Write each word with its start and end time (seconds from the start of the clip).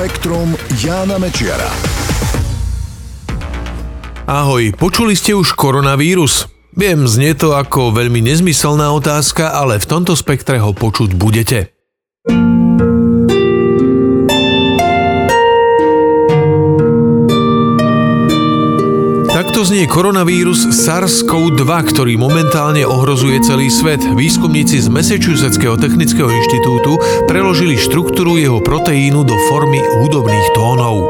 Spektrum 0.00 0.56
Jána 0.80 1.20
Mečiara. 1.20 1.68
Ahoj, 4.24 4.72
počuli 4.72 5.12
ste 5.12 5.36
už 5.36 5.52
koronavírus? 5.52 6.48
Viem, 6.72 7.04
znie 7.04 7.36
to 7.36 7.52
ako 7.52 7.92
veľmi 7.92 8.24
nezmyselná 8.24 8.96
otázka, 8.96 9.52
ale 9.52 9.76
v 9.76 9.84
tomto 9.84 10.16
spektre 10.16 10.56
ho 10.56 10.72
počuť 10.72 11.12
budete. 11.12 11.76
Takto 19.60 19.76
znie 19.76 19.92
koronavírus 19.92 20.72
SARS-CoV-2, 20.72 21.68
ktorý 21.92 22.16
momentálne 22.16 22.80
ohrozuje 22.80 23.44
celý 23.44 23.68
svet. 23.68 24.00
Výskumníci 24.00 24.80
z 24.80 24.88
Massachusettského 24.88 25.76
technického 25.76 26.32
inštitútu 26.32 26.96
preložili 27.28 27.76
štruktúru 27.76 28.40
jeho 28.40 28.64
proteínu 28.64 29.20
do 29.20 29.36
formy 29.52 29.84
hudobných 30.00 30.48
tónov. 30.56 31.04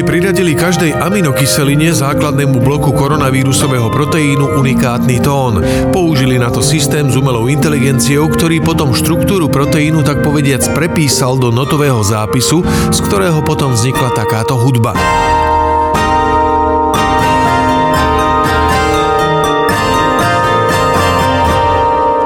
Výskumníci 0.00 0.16
priradili 0.16 0.56
každej 0.56 0.96
aminokyseline 0.96 1.92
základnému 1.92 2.64
bloku 2.64 2.88
koronavírusového 2.96 3.92
proteínu 3.92 4.56
unikátny 4.56 5.20
tón. 5.20 5.60
Použili 5.92 6.40
na 6.40 6.48
to 6.48 6.64
systém 6.64 7.12
s 7.12 7.20
umelou 7.20 7.52
inteligenciou, 7.52 8.32
ktorý 8.32 8.64
potom 8.64 8.96
štruktúru 8.96 9.52
proteínu 9.52 10.00
tak 10.00 10.24
povediac 10.24 10.64
prepísal 10.72 11.36
do 11.36 11.52
notového 11.52 12.00
zápisu, 12.00 12.64
z 12.88 12.98
ktorého 13.12 13.44
potom 13.44 13.76
vznikla 13.76 14.16
takáto 14.16 14.56
hudba. 14.56 14.96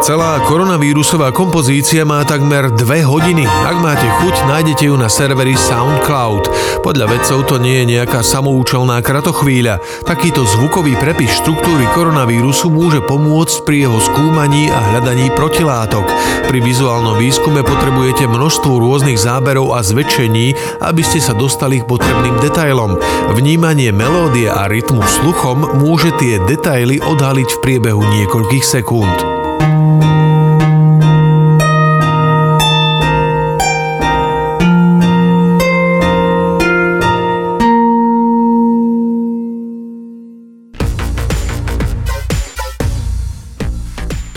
Celá 0.04 0.36
koronavírusová 0.44 1.32
kompozícia 1.32 2.04
má 2.04 2.20
takmer 2.28 2.68
dve 2.68 3.00
hodiny. 3.08 3.48
Ak 3.48 3.80
máte 3.80 4.04
chuť, 4.04 4.44
nájdete 4.52 4.92
ju 4.92 5.00
na 5.00 5.08
serveri 5.08 5.56
SoundCloud. 5.56 6.44
Podľa 6.84 7.08
vedcov 7.08 7.48
to 7.48 7.56
nie 7.56 7.80
je 7.80 7.96
nejaká 7.96 8.20
samoučelná 8.20 9.00
kratochvíľa. 9.00 9.80
Takýto 10.04 10.44
zvukový 10.44 11.00
prepis 11.00 11.32
štruktúry 11.40 11.88
koronavírusu 11.96 12.68
môže 12.68 13.00
pomôcť 13.00 13.64
pri 13.64 13.88
jeho 13.88 13.96
skúmaní 13.96 14.68
a 14.68 14.76
hľadaní 14.92 15.32
protilátok. 15.32 16.04
Pri 16.52 16.60
vizuálnom 16.60 17.16
výskume 17.16 17.64
potrebujete 17.64 18.28
množstvo 18.28 18.76
rôznych 18.76 19.16
záberov 19.16 19.72
a 19.72 19.80
zväčšení, 19.80 20.52
aby 20.84 21.00
ste 21.00 21.16
sa 21.16 21.32
dostali 21.32 21.80
k 21.80 21.88
potrebným 21.88 22.44
detailom. 22.44 23.00
Vnímanie 23.32 23.88
melódie 23.88 24.52
a 24.52 24.68
rytmu 24.68 25.00
sluchom 25.00 25.80
môže 25.80 26.12
tie 26.20 26.44
detaily 26.44 27.00
odhaliť 27.00 27.48
v 27.56 27.60
priebehu 27.64 28.04
niekoľkých 28.04 28.68
sekúnd. 28.68 29.33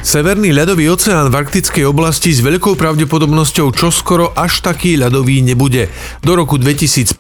Severný 0.08 0.56
ľadový 0.56 0.88
oceán 0.88 1.28
v 1.28 1.36
arktickej 1.36 1.84
oblasti 1.84 2.32
s 2.32 2.40
veľkou 2.40 2.80
pravdepodobnosťou 2.80 3.76
čoskoro 3.76 4.32
až 4.40 4.64
taký 4.64 4.96
ľadový 4.96 5.44
nebude. 5.44 5.92
Do 6.24 6.40
roku 6.40 6.56
2050 6.56 7.12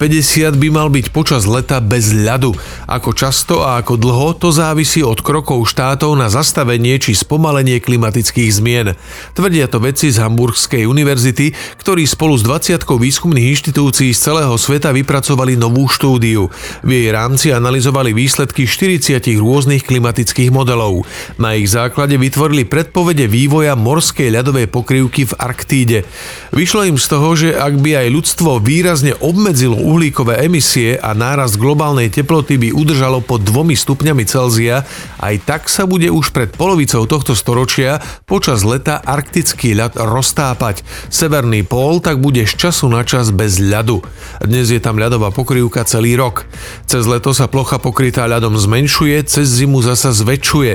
by 0.56 0.68
mal 0.72 0.88
byť 0.88 1.12
počas 1.12 1.44
leta 1.44 1.84
bez 1.84 2.16
ľadu. 2.16 2.56
Ako 2.88 3.12
často 3.12 3.60
a 3.60 3.84
ako 3.84 4.00
dlho 4.00 4.40
to 4.40 4.56
závisí 4.56 5.04
od 5.04 5.20
krokov 5.20 5.68
štátov 5.68 6.16
na 6.16 6.32
zastavenie 6.32 6.96
či 6.96 7.12
spomalenie 7.12 7.84
klimatických 7.84 8.56
zmien. 8.56 8.96
Tvrdia 9.36 9.68
to 9.68 9.84
vedci 9.84 10.08
z 10.08 10.24
Hamburgskej 10.24 10.88
univerzity, 10.88 11.52
ktorí 11.84 12.08
spolu 12.08 12.40
s 12.40 12.48
20 12.48 12.88
výskumných 12.88 13.52
inštitúcií 13.52 14.16
z 14.16 14.32
celého 14.32 14.56
sveta 14.56 14.96
vypracovali 14.96 15.60
novú 15.60 15.92
štúdiu. 15.92 16.48
V 16.88 16.88
jej 16.88 17.12
rámci 17.12 17.52
analyzovali 17.52 18.16
výsledky 18.16 18.64
40 18.64 19.20
rôznych 19.44 19.84
klimatických 19.84 20.56
modelov. 20.56 21.04
Na 21.36 21.52
ich 21.52 21.68
základe 21.68 22.16
vytvorili 22.16 22.77
predpovede 22.78 23.26
vývoja 23.26 23.74
morskej 23.74 24.38
ľadovej 24.38 24.70
pokrývky 24.70 25.26
v 25.26 25.34
Arktíde. 25.42 26.06
Vyšlo 26.54 26.86
im 26.86 27.02
z 27.02 27.06
toho, 27.10 27.34
že 27.34 27.50
ak 27.58 27.74
by 27.82 28.06
aj 28.06 28.08
ľudstvo 28.14 28.62
výrazne 28.62 29.18
obmedzilo 29.18 29.74
uhlíkové 29.74 30.46
emisie 30.46 30.94
a 31.02 31.18
nárast 31.18 31.58
globálnej 31.58 32.14
teploty 32.14 32.62
by 32.62 32.70
udržalo 32.78 33.26
pod 33.26 33.42
dvomi 33.42 33.74
stupňami 33.74 34.30
Celzia, 34.30 34.86
aj 35.18 35.36
tak 35.50 35.62
sa 35.74 35.90
bude 35.90 36.14
už 36.14 36.30
pred 36.30 36.54
polovicou 36.54 37.02
tohto 37.10 37.34
storočia 37.34 37.98
počas 38.30 38.62
leta 38.62 39.02
arktický 39.02 39.74
ľad 39.74 39.98
roztápať. 39.98 40.86
Severný 41.10 41.66
pól 41.66 41.98
tak 41.98 42.22
bude 42.22 42.46
z 42.46 42.54
času 42.62 42.94
na 42.94 43.02
čas 43.02 43.34
bez 43.34 43.58
ľadu. 43.58 44.06
Dnes 44.46 44.70
je 44.70 44.78
tam 44.78 45.02
ľadová 45.02 45.34
pokrývka 45.34 45.82
celý 45.90 46.14
rok. 46.14 46.46
Cez 46.86 47.10
leto 47.10 47.34
sa 47.34 47.50
plocha 47.50 47.82
pokrytá 47.82 48.30
ľadom 48.30 48.54
zmenšuje, 48.54 49.26
cez 49.26 49.50
zimu 49.50 49.82
zasa 49.82 50.14
zväčšuje. 50.14 50.74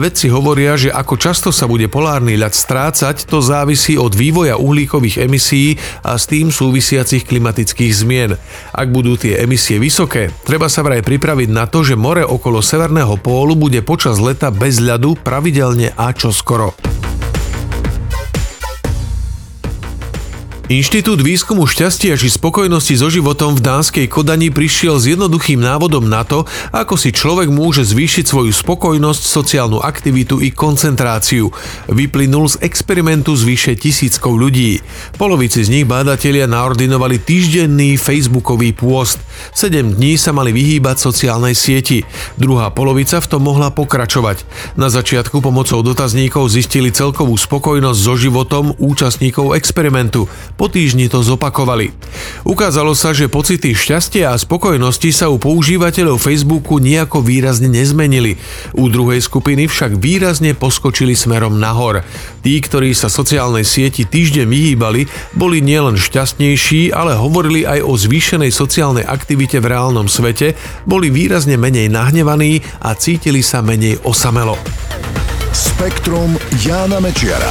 Vedci 0.00 0.32
hovoria, 0.32 0.80
že 0.80 0.88
ako 0.88 1.20
často 1.20 1.41
často 1.42 1.58
sa 1.58 1.66
bude 1.66 1.90
polárny 1.90 2.38
ľad 2.38 2.54
strácať, 2.54 3.26
to 3.26 3.42
závisí 3.42 3.98
od 3.98 4.14
vývoja 4.14 4.54
uhlíkových 4.62 5.26
emisí 5.26 5.74
a 6.06 6.14
s 6.14 6.30
tým 6.30 6.54
súvisiacich 6.54 7.26
klimatických 7.26 7.90
zmien. 7.90 8.38
Ak 8.70 8.86
budú 8.94 9.18
tie 9.18 9.42
emisie 9.42 9.82
vysoké, 9.82 10.30
treba 10.46 10.70
sa 10.70 10.86
vraj 10.86 11.02
pripraviť 11.02 11.50
na 11.50 11.66
to, 11.66 11.82
že 11.82 11.98
more 11.98 12.22
okolo 12.22 12.62
Severného 12.62 13.18
pólu 13.18 13.58
bude 13.58 13.82
počas 13.82 14.22
leta 14.22 14.54
bez 14.54 14.78
ľadu 14.78 15.18
pravidelne 15.18 15.90
a 15.98 16.14
čoskoro. 16.14 16.91
Inštitút 20.72 21.20
výskumu 21.20 21.68
šťastia 21.68 22.16
či 22.16 22.32
spokojnosti 22.32 22.96
so 22.96 23.12
životom 23.12 23.52
v 23.52 23.60
dánskej 23.60 24.08
Kodani 24.08 24.48
prišiel 24.48 24.96
s 24.96 25.04
jednoduchým 25.04 25.60
návodom 25.60 26.08
na 26.08 26.24
to, 26.24 26.48
ako 26.72 26.96
si 26.96 27.12
človek 27.12 27.52
môže 27.52 27.84
zvýšiť 27.84 28.24
svoju 28.24 28.56
spokojnosť, 28.56 29.20
sociálnu 29.20 29.84
aktivitu 29.84 30.40
i 30.40 30.48
koncentráciu. 30.48 31.52
Vyplynul 31.92 32.48
z 32.48 32.64
experimentu 32.64 33.36
s 33.36 33.44
vyše 33.44 33.76
tisíckou 33.76 34.32
ľudí. 34.32 34.80
Polovici 35.20 35.60
z 35.60 35.68
nich 35.68 35.84
bádatelia 35.84 36.48
naordinovali 36.48 37.20
týždenný 37.20 38.00
facebookový 38.00 38.72
pôst. 38.72 39.20
7 39.52 40.00
dní 40.00 40.16
sa 40.16 40.32
mali 40.32 40.56
vyhýbať 40.56 41.04
sociálnej 41.04 41.52
sieti. 41.52 42.00
Druhá 42.40 42.72
polovica 42.72 43.20
v 43.20 43.28
tom 43.28 43.44
mohla 43.44 43.68
pokračovať. 43.68 44.48
Na 44.80 44.88
začiatku 44.88 45.44
pomocou 45.44 45.84
dotazníkov 45.84 46.48
zistili 46.48 46.88
celkovú 46.88 47.36
spokojnosť 47.36 48.00
so 48.00 48.16
životom 48.16 48.72
účastníkov 48.80 49.52
experimentu. 49.52 50.32
Po 50.62 50.70
týždni 50.70 51.10
to 51.10 51.26
zopakovali. 51.26 51.90
Ukázalo 52.46 52.94
sa, 52.94 53.10
že 53.10 53.26
pocity 53.26 53.74
šťastia 53.74 54.30
a 54.30 54.38
spokojnosti 54.38 55.10
sa 55.10 55.26
u 55.26 55.34
používateľov 55.34 56.22
Facebooku 56.22 56.78
nejako 56.78 57.18
výrazne 57.18 57.66
nezmenili. 57.66 58.38
U 58.78 58.86
druhej 58.86 59.18
skupiny 59.26 59.66
však 59.66 59.98
výrazne 59.98 60.54
poskočili 60.54 61.18
smerom 61.18 61.58
nahor. 61.58 62.06
Tí, 62.46 62.62
ktorí 62.62 62.94
sa 62.94 63.10
sociálnej 63.10 63.66
sieti 63.66 64.06
týždeň 64.06 64.46
vyhýbali, 64.46 65.10
boli 65.34 65.58
nielen 65.58 65.98
šťastnejší, 65.98 66.94
ale 66.94 67.18
hovorili 67.18 67.66
aj 67.66 67.82
o 67.82 67.98
zvýšenej 67.98 68.54
sociálnej 68.54 69.02
aktivite 69.02 69.58
v 69.58 69.66
reálnom 69.66 70.06
svete, 70.06 70.54
boli 70.86 71.10
výrazne 71.10 71.58
menej 71.58 71.90
nahnevaní 71.90 72.62
a 72.86 72.94
cítili 72.94 73.42
sa 73.42 73.66
menej 73.66 73.98
osamelo. 74.06 74.54
Spektrum 75.50 76.38
Jána 76.62 77.02
Mečiara. 77.02 77.50